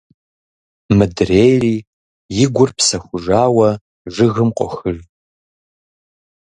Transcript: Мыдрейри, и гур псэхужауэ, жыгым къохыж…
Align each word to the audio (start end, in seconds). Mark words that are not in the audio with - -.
Мыдрейри, 0.97 1.75
и 2.41 2.45
гур 2.53 2.69
псэхужауэ, 2.77 3.69
жыгым 4.13 4.49
къохыж… 4.57 4.97